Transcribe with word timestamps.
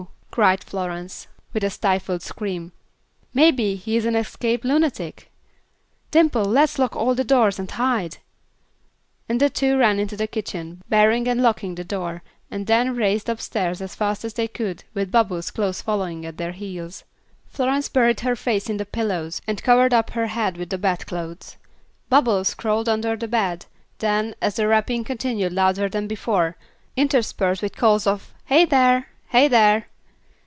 cried 0.31 0.63
Florence, 0.63 1.27
with 1.51 1.61
a 1.61 1.69
stifled 1.69 2.21
scream, 2.21 2.71
"maybe 3.33 3.75
he 3.75 3.97
is 3.97 4.05
an 4.05 4.15
escaped 4.15 4.63
lunatic. 4.63 5.29
Dimple, 6.09 6.45
let's 6.45 6.79
lock 6.79 6.95
all 6.95 7.13
the 7.13 7.25
doors, 7.25 7.59
and 7.59 7.69
hide," 7.69 8.15
and 9.27 9.41
the 9.41 9.49
two 9.49 9.77
ran 9.77 9.99
into 9.99 10.15
the 10.15 10.27
kitchen, 10.27 10.81
barring 10.87 11.27
and 11.27 11.41
locking 11.43 11.75
the 11.75 11.83
door, 11.83 12.23
and 12.49 12.65
then 12.65 12.95
raced 12.95 13.27
upstairs 13.27 13.81
as 13.81 13.93
fast 13.93 14.23
as 14.23 14.35
they 14.35 14.47
could 14.47 14.77
go, 14.77 14.83
with 14.93 15.11
Bubbles 15.11 15.51
close 15.51 15.81
following 15.81 16.25
at 16.25 16.37
their 16.37 16.53
heels. 16.53 17.03
Florence 17.49 17.89
buried 17.89 18.21
her 18.21 18.37
face 18.37 18.69
in 18.69 18.77
the 18.77 18.85
pillows 18.85 19.41
and 19.45 19.61
covered 19.61 19.93
up 19.93 20.11
her 20.11 20.27
head 20.27 20.55
with 20.55 20.69
the 20.69 20.77
bed 20.77 21.05
clothes; 21.05 21.57
Bubbles 22.07 22.53
crawled 22.53 22.87
under 22.87 23.17
the 23.17 23.27
bed, 23.27 23.65
then, 23.99 24.33
as 24.41 24.55
the 24.55 24.65
rapping 24.69 25.03
continued 25.03 25.51
louder 25.51 25.89
than 25.89 26.07
before, 26.07 26.55
interspersed 26.95 27.61
with 27.61 27.75
calls 27.75 28.07
of 28.07 28.33
"Hey, 28.45 28.63
there! 28.63 29.09
Hey, 29.27 29.49
there!" 29.49 29.87